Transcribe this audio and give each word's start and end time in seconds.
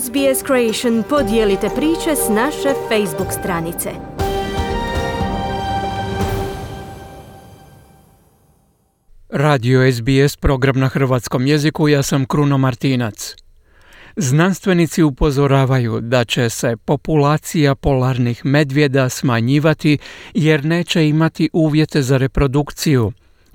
SBS 0.00 0.46
Creation 0.46 1.02
podijelite 1.08 1.68
priče 1.76 2.16
s 2.16 2.28
naše 2.28 2.74
Facebook 2.88 3.32
stranice. 3.40 3.90
Radio 9.30 9.92
SBS 9.92 10.36
program 10.36 10.78
na 10.78 10.88
hrvatskom 10.88 11.46
jeziku, 11.46 11.88
ja 11.88 12.02
sam 12.02 12.24
Kruno 12.24 12.58
Martinac. 12.58 13.34
Znanstvenici 14.16 15.02
upozoravaju 15.02 16.00
da 16.00 16.24
će 16.24 16.50
se 16.50 16.76
populacija 16.84 17.74
polarnih 17.74 18.44
medvjeda 18.44 19.08
smanjivati 19.08 19.98
jer 20.34 20.64
neće 20.64 21.08
imati 21.08 21.50
uvjete 21.52 22.02
za 22.02 22.16
reprodukciju, 22.16 23.12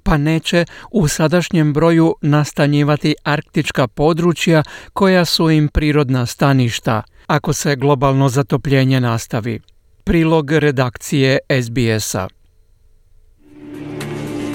pa 0.07 0.17
neće 0.17 0.65
u 0.91 1.07
sadašnjem 1.07 1.73
broju 1.73 2.15
nastanjivati 2.21 3.15
arktička 3.23 3.87
područja 3.87 4.63
koja 4.93 5.25
su 5.25 5.49
im 5.49 5.67
prirodna 5.67 6.25
staništa, 6.25 7.01
ako 7.27 7.53
se 7.53 7.75
globalno 7.75 8.29
zatopljenje 8.29 9.01
nastavi. 9.01 9.59
Prilog 10.03 10.51
redakcije 10.51 11.39
SBS-a. 11.61 12.27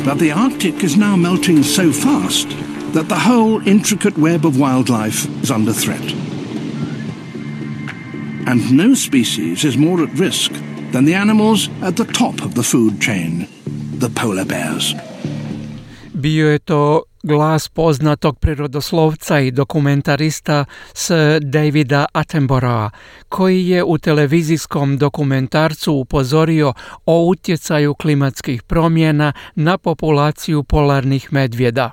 But 0.04 0.18
the 0.18 0.32
Arctic 0.34 0.82
is 0.82 0.96
now 0.96 1.16
melting 1.16 1.64
so 1.64 1.92
fast 1.92 2.48
that 2.92 3.06
the 3.06 3.28
whole 3.28 3.72
intricate 3.72 4.20
web 4.20 4.46
of 4.46 4.55
wildlife 4.55 5.28
is 5.42 5.50
under 5.50 5.74
threat. 5.74 6.06
And 8.46 8.70
no 8.70 8.94
species 8.94 9.64
is 9.64 9.77
more 9.77 10.02
at 10.02 10.19
risk 10.19 10.52
than 10.92 11.05
the 11.05 11.14
animals 11.14 11.69
at 11.82 11.96
the 11.96 12.05
top 12.05 12.44
of 12.44 12.55
the 12.55 12.62
food 12.62 13.00
chain, 13.00 13.46
the 13.98 14.08
polar 14.08 14.44
bears. 14.44 14.94
Bio 16.22 16.50
je 16.50 16.58
to 16.58 17.02
glas 17.22 17.68
poznatog 17.68 18.38
prirodoslovca 18.38 19.40
i 19.40 19.50
dokumentarista 19.50 20.64
s 20.94 21.10
Davida 21.41 22.06
Attenborougha, 22.12 22.91
koji 23.28 23.69
je 23.69 23.84
u 23.84 23.98
televizijskom 23.98 24.98
dokumentarcu 24.98 25.92
upozorio 25.92 26.74
o 27.06 27.24
utjecaju 27.24 27.94
klimatskih 27.94 28.62
promjena 28.62 29.32
na 29.55 29.78
populaciju 29.78 30.62
polarnih 30.62 31.32
medvjeda. 31.32 31.91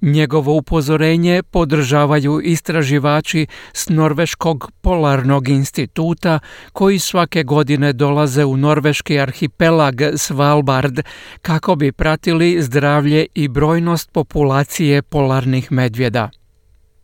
Njegovo 0.00 0.56
upozorenje 0.56 1.42
podržavaju 1.42 2.40
istraživači 2.44 3.46
s 3.72 3.88
Norveškog 3.88 4.72
polarnog 4.80 5.48
instituta 5.48 6.38
koji 6.72 6.98
svake 6.98 7.42
godine 7.42 7.92
dolaze 7.92 8.44
u 8.44 8.56
norveški 8.56 9.20
arhipelag 9.20 10.00
Svalbard 10.16 11.00
kako 11.42 11.74
bi 11.74 11.92
pratili 11.92 12.62
zdravlje 12.62 13.26
i 13.34 13.48
brojnost 13.48 14.12
populacije 14.12 15.02
polarnih 15.02 15.72
medvjeda. 15.72 16.30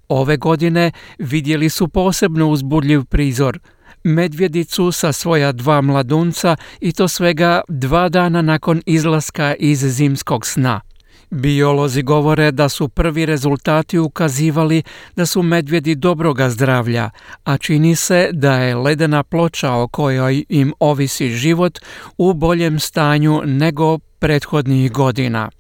Ove 0.09 0.37
godine 0.37 0.93
vidjeli 1.19 1.69
su 1.69 1.89
posebno 1.89 2.49
uzbudljiv 2.49 3.05
prizor– 3.05 3.59
medvjedicu 4.05 4.93
sa 4.93 5.13
svoja 5.13 5.53
dva 5.53 5.81
mladunca 5.81 6.57
i 6.81 6.93
to 6.93 7.09
svega 7.09 7.61
dva 7.69 8.09
dana 8.09 8.43
nakon 8.43 8.83
izlaska 8.87 9.55
iz 9.59 9.79
zimskog 9.79 10.47
sna. 10.47 10.81
Biolozi 11.31 12.03
govore 12.03 12.51
da 12.51 12.69
su 12.69 12.89
prvi 12.89 13.27
rezultati 13.27 13.99
ukazivali 13.99 14.83
da 15.17 15.27
su 15.27 15.43
medvjedi 15.43 15.95
dobroga 15.95 16.51
zdravlja, 16.51 17.11
a 17.45 17.59
čini 17.59 17.97
se 17.97 18.31
da 18.33 18.55
je 18.55 18.75
ledena 18.75 19.23
ploča 19.23 19.73
o 19.73 19.89
kojoj 19.89 20.45
im 20.49 20.75
ovisi 20.81 21.29
život 21.29 21.79
u 22.19 22.35
boljem 22.35 22.79
stanju 22.79 23.43
nego 23.45 23.99
prethodnih 23.99 24.93
godina. 24.93 25.51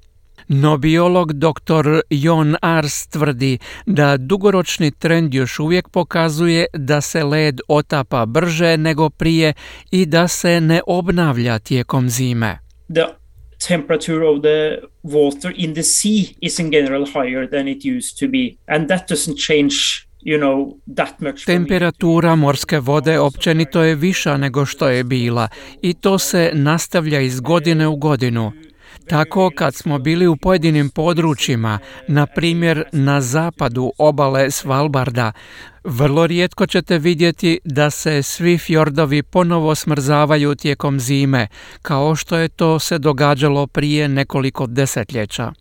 No 0.48 0.76
biolog 0.76 1.32
dr. 1.32 2.00
Jon 2.10 2.56
Ars 2.62 3.06
tvrdi 3.06 3.58
da 3.86 4.16
dugoročni 4.16 4.90
trend 4.90 5.34
još 5.34 5.58
uvijek 5.58 5.88
pokazuje 5.88 6.66
da 6.74 7.00
se 7.00 7.24
led 7.24 7.60
otapa 7.68 8.26
brže 8.26 8.76
nego 8.76 9.10
prije 9.10 9.52
i 9.90 10.06
da 10.06 10.28
se 10.28 10.60
ne 10.60 10.80
obnavlja 10.86 11.58
tijekom 11.58 12.10
zime 12.10 12.58
temperature 13.58 14.22
of 14.22 14.42
the 14.42 14.88
water 15.02 15.52
in 15.56 15.74
the 15.74 15.82
sea 15.82 16.36
is 16.40 16.58
in 16.58 16.70
general 16.72 17.06
higher 17.06 17.50
than 17.50 17.68
it 17.68 17.84
used 17.84 18.18
to 18.18 18.28
be 18.28 18.56
and 18.66 18.88
that 18.88 19.08
doesn't 19.08 19.36
change 19.46 20.08
Temperatura 21.46 22.36
morske 22.36 22.80
vode 22.80 23.18
općenito 23.18 23.82
je 23.82 23.94
viša 23.94 24.36
nego 24.36 24.66
što 24.66 24.88
je 24.88 25.04
bila 25.04 25.48
i 25.82 25.94
to 25.94 26.18
se 26.18 26.50
nastavlja 26.54 27.20
iz 27.20 27.40
godine 27.40 27.86
u 27.86 27.96
godinu. 27.96 28.52
Tako 29.06 29.50
kad 29.54 29.74
smo 29.74 29.98
bili 29.98 30.26
u 30.26 30.36
pojedinim 30.36 30.90
područjima, 30.90 31.78
na 32.08 32.26
primjer 32.26 32.84
na 32.92 33.20
zapadu 33.20 33.92
obale 33.98 34.50
Svalbarda, 34.50 35.32
vrlo 35.84 36.26
rijetko 36.26 36.66
ćete 36.66 36.98
vidjeti 36.98 37.58
da 37.64 37.90
se 37.90 38.22
svi 38.22 38.58
fjordovi 38.58 39.22
ponovo 39.22 39.74
smrzavaju 39.74 40.54
tijekom 40.54 41.00
zime, 41.00 41.46
kao 41.82 42.16
što 42.16 42.36
je 42.36 42.48
to 42.48 42.78
se 42.78 42.98
događalo 42.98 43.66
prije 43.66 44.08
nekoliko 44.08 44.66
desetljeća. 44.66 45.52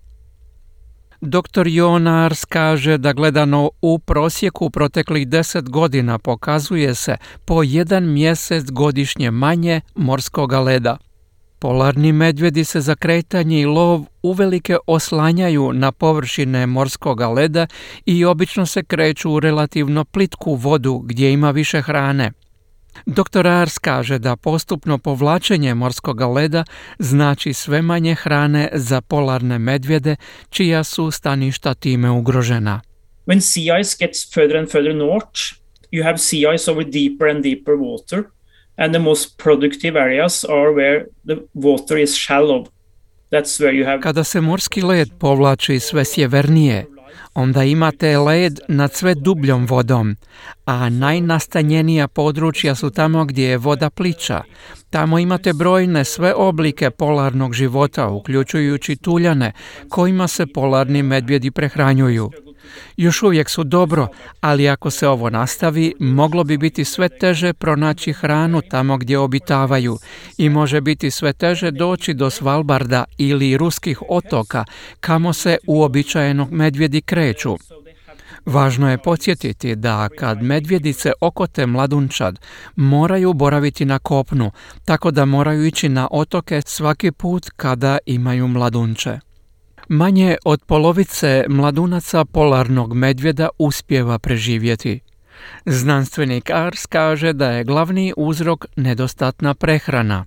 Dr. 1.22 1.68
Jonars 1.68 2.46
kaže 2.46 2.98
da 2.98 3.14
gledano 3.14 3.70
u 3.82 4.00
prosjeku 4.00 4.70
proteklih 4.70 5.28
deset 5.28 5.70
godina 5.70 6.20
pokazuje 6.20 6.96
se 6.96 7.18
po 7.46 7.64
jedan 7.64 8.14
mjesec 8.14 8.72
godišnje 8.72 9.32
manje 9.32 9.82
morskoga 9.96 10.60
leda. 10.60 10.98
Polarni 11.60 12.12
medvjedi 12.12 12.64
se 12.64 12.82
za 12.82 12.96
kretanje 12.96 13.62
i 13.62 13.66
lov 13.66 14.06
uvelike 14.22 14.78
oslanjaju 14.88 15.74
na 15.74 15.92
površine 15.92 16.66
morskoga 16.66 17.28
leda 17.28 17.68
i 18.06 18.26
obično 18.26 18.66
se 18.66 18.84
kreću 18.84 19.32
u 19.32 19.40
relativno 19.40 20.06
plitku 20.06 20.56
vodu 20.56 20.98
gdje 20.98 21.32
ima 21.32 21.52
više 21.52 21.82
hrane. 21.82 22.32
Dr. 23.06 23.48
Ars 23.48 23.78
kaže 23.78 24.20
da 24.20 24.36
postupno 24.36 24.98
povlačenje 24.98 25.74
morskoga 25.74 26.28
leda 26.28 26.64
znači 27.00 27.54
sve 27.54 27.82
manje 27.82 28.16
hrane 28.16 28.70
za 28.74 29.02
polarne 29.02 29.60
medvjede 29.60 30.16
čija 30.50 30.84
su 30.84 31.12
staništa 31.12 31.74
time 31.74 32.10
ugrožena. 32.10 32.82
When 33.26 33.40
sea 33.40 33.80
ice 33.80 33.96
gets 34.00 34.34
further 34.34 34.58
and 34.58 34.72
further 34.72 34.96
north, 34.96 35.40
you 35.92 36.04
have 36.04 36.18
sea 36.18 36.54
ice 36.54 36.72
over 36.72 36.86
deeper 36.86 37.28
and 37.28 37.44
deeper 37.44 37.74
water 37.76 38.24
and 38.78 38.94
the 38.94 39.00
most 39.00 39.38
productive 39.38 39.96
areas 39.96 40.46
are 40.50 40.72
where 40.72 41.06
the 41.26 41.36
water 41.54 41.98
is 41.98 42.16
shallow. 42.16 42.66
That's 43.32 43.60
where 43.60 43.74
you 43.74 43.86
have... 43.86 44.02
Kada 44.02 44.24
se 44.24 44.42
morski 44.42 44.82
led 44.82 45.10
povlači 45.20 45.80
sve 45.80 46.06
sjevernije, 46.06 46.86
onda 47.34 47.64
imate 47.64 48.18
led 48.18 48.60
nad 48.68 48.94
sve 48.94 49.16
dubljom 49.16 49.66
vodom, 49.66 50.16
a 50.66 50.90
najnastanjenija 50.90 52.08
područja 52.08 52.76
su 52.76 52.90
tamo 52.90 53.26
gdje 53.26 53.48
je 53.48 53.58
voda 53.58 53.90
pliča. 53.90 54.42
Tamo 54.90 55.20
imate 55.20 55.54
brojne 55.54 56.06
sve 56.06 56.34
oblike 56.34 56.90
polarnog 56.90 57.54
života, 57.54 58.08
uključujući 58.08 58.96
tuljane, 58.96 59.52
kojima 59.90 60.28
se 60.28 60.46
polarni 60.54 61.04
medvjedi 61.04 61.52
prehranjuju. 61.52 62.32
Još 62.98 63.24
uvijek 63.24 63.50
su 63.50 63.64
dobro, 63.64 64.08
ali 64.42 64.70
ako 64.70 64.90
se 64.90 65.08
ovo 65.08 65.30
nastavi, 65.30 65.94
moglo 66.00 66.44
bi 66.44 66.58
biti 66.58 66.86
sve 66.86 67.10
teže 67.10 67.54
pronaći 67.54 68.14
hranu 68.14 68.62
tamo 68.70 68.98
gdje 68.98 69.20
obitavaju 69.20 69.98
i 70.38 70.50
može 70.50 70.82
biti 70.82 71.12
sve 71.12 71.34
teže 71.34 71.72
doći 71.72 72.14
do 72.14 72.30
Svalbarda 72.30 73.04
ili 73.18 73.58
ruskih 73.58 74.00
otoka, 74.10 74.66
kamo 75.00 75.34
se 75.34 75.58
uobičajenog 75.68 76.52
medvjedi 76.52 77.02
kreću. 77.02 77.58
Važno 78.46 78.92
je 78.92 78.98
podsjetiti 78.98 79.76
da 79.76 80.10
kad 80.20 80.42
medvjedice 80.42 81.12
okote 81.22 81.66
mladunčad, 81.66 82.40
moraju 82.76 83.34
boraviti 83.34 83.86
na 83.86 84.00
kopnu, 84.00 84.52
tako 84.86 85.12
da 85.12 85.26
moraju 85.26 85.66
ići 85.66 85.90
na 85.90 86.08
otoke 86.12 86.62
svaki 86.66 87.12
put 87.12 87.50
kada 87.56 87.98
imaju 88.06 88.48
mladunče. 88.48 89.27
Manje 89.90 90.38
od 90.46 90.64
polovice 90.66 91.46
mladunaca 91.50 92.26
polarnog 92.26 92.94
medvjeda 92.94 93.50
uspjeva 93.58 94.20
preživjeti. 94.20 95.00
Znanstvenik 95.66 96.50
Ars 96.50 96.86
kaže 96.86 97.34
da 97.34 97.52
je 97.52 97.64
glavni 97.64 98.14
uzrok 98.18 98.66
nedostatna 98.76 99.54
prehrana. 99.54 100.26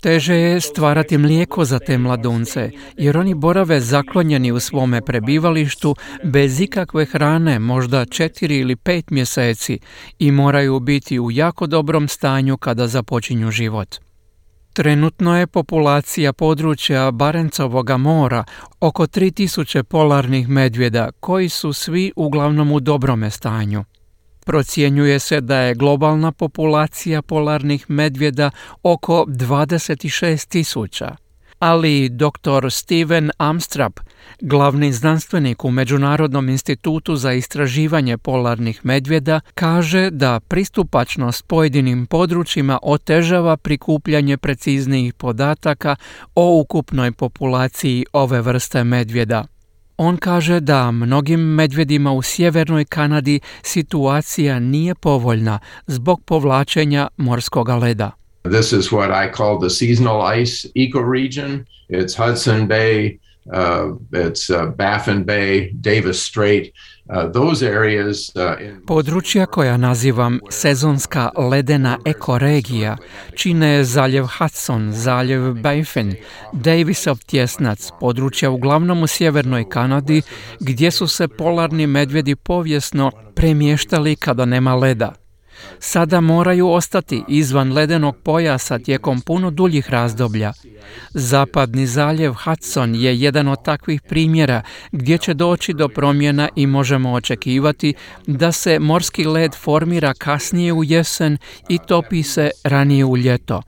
Teže 0.00 0.34
je 0.34 0.60
stvarati 0.60 1.18
mlijeko 1.18 1.64
za 1.64 1.78
te 1.78 1.98
mladunce, 1.98 2.70
jer 2.96 3.18
oni 3.18 3.34
borave 3.34 3.80
zaklonjeni 3.80 4.52
u 4.52 4.60
svome 4.60 5.00
prebivalištu 5.00 5.96
bez 6.24 6.60
ikakve 6.60 7.04
hrane, 7.04 7.58
možda 7.58 8.04
četiri 8.04 8.58
ili 8.58 8.76
pet 8.76 9.10
mjeseci 9.10 9.78
i 10.18 10.30
moraju 10.30 10.80
biti 10.80 11.20
u 11.20 11.30
jako 11.30 11.66
dobrom 11.66 12.08
stanju 12.08 12.56
kada 12.56 12.86
započinju 12.86 13.50
život. 13.50 14.07
Trenutno 14.78 15.38
je 15.38 15.46
populacija 15.46 16.32
područja 16.32 17.10
Barencovoga 17.10 17.96
mora 17.96 18.44
oko 18.80 19.06
3000 19.06 19.82
polarnih 19.82 20.48
medvjeda 20.48 21.10
koji 21.20 21.48
su 21.48 21.72
svi 21.72 22.12
uglavnom 22.16 22.72
u 22.72 22.80
dobrome 22.80 23.30
stanju. 23.30 23.84
Procjenjuje 24.46 25.18
se 25.18 25.40
da 25.40 25.56
je 25.56 25.74
globalna 25.74 26.32
populacija 26.32 27.22
polarnih 27.22 27.90
medvjeda 27.90 28.50
oko 28.82 29.24
26 29.28 30.48
tisuća. 30.48 31.16
Ali 31.58 32.08
dr. 32.08 32.70
Steven 32.70 33.30
Amstrap, 33.38 34.00
glavni 34.40 34.92
znanstvenik 34.92 35.64
u 35.64 35.70
Međunarodnom 35.70 36.48
institutu 36.48 37.16
za 37.16 37.32
istraživanje 37.32 38.18
polarnih 38.18 38.80
medvjeda, 38.86 39.40
kaže 39.54 40.10
da 40.10 40.40
pristupačnost 40.40 41.46
pojedinim 41.46 42.06
područjima 42.06 42.78
otežava 42.82 43.56
prikupljanje 43.56 44.36
preciznijih 44.36 45.14
podataka 45.14 45.96
o 46.34 46.60
ukupnoj 46.60 47.12
populaciji 47.12 48.04
ove 48.12 48.40
vrste 48.40 48.84
medvjeda. 48.84 49.46
On 49.96 50.16
kaže 50.16 50.60
da 50.60 50.90
mnogim 50.90 51.40
medvjedima 51.40 52.12
u 52.12 52.22
sjevernoj 52.22 52.84
Kanadi 52.84 53.40
situacija 53.62 54.58
nije 54.58 54.94
povoljna 54.94 55.58
zbog 55.86 56.22
povlačenja 56.24 57.08
morskog 57.16 57.68
leda. 57.68 58.10
This 58.50 58.72
is 58.72 58.92
what 58.92 59.10
I 59.10 59.32
call 59.32 59.58
the 59.58 59.70
seasonal 59.70 60.22
ice 60.40 60.66
ecoregion. 60.76 61.64
It's 61.88 62.14
Hudson 62.14 62.66
Bay, 62.66 63.18
uh, 63.52 63.92
it's 64.12 64.50
uh, 64.50 64.66
Baffin 64.66 65.24
Bay, 65.24 65.72
Davis 65.80 66.22
Strait, 66.22 66.72
Uh, 67.08 67.32
Područja 68.86 69.46
koja 69.46 69.76
nazivam 69.76 70.40
sezonska 70.50 71.30
ledena 71.50 71.98
ekoregija 72.04 72.96
čine 73.34 73.84
zaljev 73.84 74.26
Hudson, 74.38 74.92
zaljev 74.92 75.54
Baffin, 75.54 76.14
Davisov 76.52 77.18
tjesnac, 77.26 77.90
područja 78.00 78.50
uglavnom 78.50 79.02
u 79.02 79.06
sjevernoj 79.06 79.68
Kanadi 79.68 80.22
gdje 80.60 80.90
su 80.90 81.08
se 81.08 81.28
polarni 81.28 81.86
medvjedi 81.86 82.36
povijesno 82.36 83.10
premještali 83.34 84.16
kada 84.16 84.44
nema 84.44 84.74
leda 84.74 85.14
sada 85.78 86.20
moraju 86.20 86.68
ostati 86.68 87.22
izvan 87.28 87.72
ledenog 87.72 88.16
pojasa 88.16 88.78
tijekom 88.78 89.20
puno 89.20 89.50
duljih 89.50 89.90
razdoblja. 89.90 90.52
Zapadni 91.14 91.86
zaljev 91.86 92.32
Hudson 92.32 92.94
je 92.94 93.20
jedan 93.20 93.48
od 93.48 93.64
takvih 93.64 94.02
primjera 94.02 94.62
gdje 94.92 95.18
će 95.18 95.34
doći 95.34 95.72
do 95.72 95.88
promjena 95.88 96.48
i 96.56 96.66
možemo 96.66 97.12
očekivati 97.12 97.94
da 98.26 98.52
se 98.52 98.78
morski 98.78 99.24
led 99.24 99.54
formira 99.54 100.14
kasnije 100.14 100.72
u 100.72 100.84
jesen 100.84 101.38
i 101.68 101.78
topi 101.78 102.22
se 102.22 102.50
ranije 102.64 103.04
u 103.04 103.16
ljeto. 103.16 103.62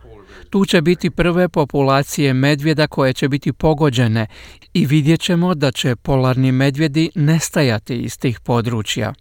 Tu 0.51 0.65
će 0.65 0.81
biti 0.81 1.11
prve 1.11 1.49
populacije 1.49 2.35
medvjeda 2.35 2.87
koje 2.87 3.13
će 3.13 3.29
biti 3.29 3.53
pogođene 3.53 4.27
i 4.75 4.87
vidjet 4.87 5.21
ćemo 5.21 5.55
da 5.55 5.73
će 5.73 5.97
polarni 5.97 6.53
medvjedi 6.53 7.11
nestajati 7.15 7.97
iz 7.97 8.19
tih 8.19 8.41
područja. 8.41 9.15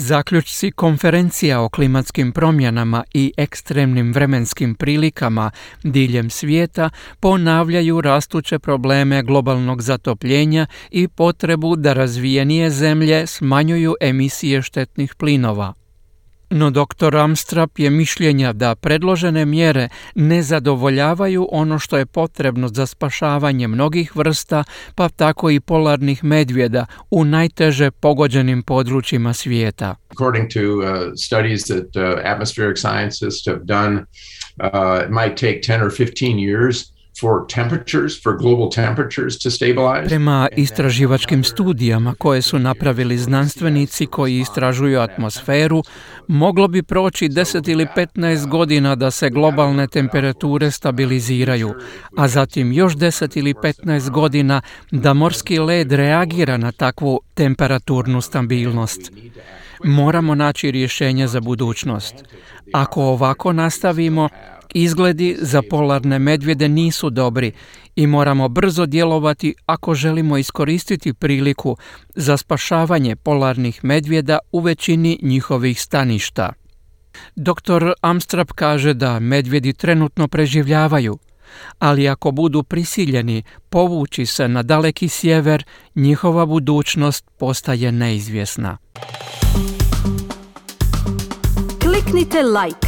Zaključci 0.00 0.70
konferencija 0.70 1.60
o 1.60 1.68
klimatskim 1.68 2.32
promjenama 2.32 3.04
i 3.14 3.32
ekstremnim 3.36 4.12
vremenskim 4.12 4.74
prilikama 4.74 5.50
diljem 5.82 6.30
svijeta 6.30 6.90
ponavljaju 7.20 8.00
rastuće 8.00 8.58
probleme 8.58 9.22
globalnog 9.22 9.82
zatopljenja 9.82 10.66
i 10.90 11.08
potrebu 11.08 11.76
da 11.76 11.92
razvijenije 11.92 12.70
zemlje 12.70 13.26
smanjuju 13.26 13.94
emisije 14.00 14.62
štetnih 14.62 15.14
plinova. 15.14 15.74
No 16.50 16.70
dr. 16.70 17.16
Amstrap 17.16 17.78
je 17.78 17.90
mišljenja 17.90 18.52
da 18.52 18.74
predložene 18.74 19.44
mjere 19.44 19.88
ne 20.14 20.42
zadovoljavaju 20.42 21.48
ono 21.52 21.78
što 21.78 21.98
je 21.98 22.06
potrebno 22.06 22.68
za 22.68 22.86
spašavanje 22.86 23.68
mnogih 23.68 24.16
vrsta, 24.16 24.64
pa 24.94 25.08
tako 25.08 25.50
i 25.50 25.60
polarnih 25.60 26.24
medvjeda 26.24 26.86
u 27.10 27.24
najteže 27.24 27.90
pogođenim 27.90 28.62
područjima 28.62 29.32
svijeta. 29.32 29.94
According 30.10 30.48
to 30.52 30.60
uh, 30.60 30.84
studies 31.16 31.64
that 31.64 31.96
uh, 31.96 32.20
atmospheric 32.24 32.78
scientists 32.78 33.46
have 33.46 33.60
done, 33.64 33.94
uh, 33.94 35.04
it 35.04 35.10
might 35.10 35.36
take 35.36 35.60
10 35.60 35.82
or 35.82 35.90
15 35.90 36.36
years 36.36 36.97
Prema 40.08 40.48
istraživačkim 40.56 41.44
studijama 41.44 42.14
koje 42.18 42.42
su 42.42 42.58
napravili 42.58 43.18
znanstvenici 43.18 44.06
koji 44.06 44.38
istražuju 44.38 45.00
atmosferu, 45.00 45.82
moglo 46.28 46.68
bi 46.68 46.82
proći 46.82 47.28
10 47.28 47.70
ili 47.70 47.86
15 47.96 48.48
godina 48.48 48.94
da 48.94 49.10
se 49.10 49.30
globalne 49.30 49.86
temperature 49.86 50.70
stabiliziraju, 50.70 51.74
a 52.16 52.28
zatim 52.28 52.72
još 52.72 52.94
10 52.94 53.38
ili 53.38 53.54
15 53.54 54.10
godina 54.10 54.60
da 54.90 55.14
morski 55.14 55.58
led 55.58 55.92
reagira 55.92 56.56
na 56.56 56.72
takvu 56.72 57.20
temperaturnu 57.34 58.20
stabilnost. 58.20 59.12
Moramo 59.84 60.34
naći 60.34 60.70
rješenje 60.70 61.26
za 61.26 61.40
budućnost. 61.40 62.14
Ako 62.72 63.02
ovako 63.02 63.52
nastavimo, 63.52 64.28
Izgledi 64.74 65.36
za 65.40 65.62
polarne 65.70 66.18
medvjede 66.18 66.68
nisu 66.68 67.10
dobri 67.10 67.52
i 67.96 68.06
moramo 68.06 68.48
brzo 68.48 68.86
djelovati 68.86 69.54
ako 69.66 69.94
želimo 69.94 70.38
iskoristiti 70.38 71.14
priliku 71.14 71.76
za 72.14 72.36
spašavanje 72.36 73.16
polarnih 73.16 73.84
medvjeda 73.84 74.38
u 74.52 74.60
većini 74.60 75.18
njihovih 75.22 75.82
staništa. 75.82 76.52
Dr. 77.36 77.92
Amstrap 78.00 78.52
kaže 78.52 78.94
da 78.94 79.18
medvjedi 79.18 79.72
trenutno 79.72 80.28
preživljavaju, 80.28 81.18
ali 81.78 82.08
ako 82.08 82.30
budu 82.30 82.62
prisiljeni 82.62 83.42
povući 83.70 84.26
se 84.26 84.48
na 84.48 84.62
daleki 84.62 85.08
sjever, 85.08 85.64
njihova 85.94 86.46
budućnost 86.46 87.24
postaje 87.38 87.92
neizvjesna. 87.92 88.78
Kliknite 91.82 92.42
like 92.42 92.87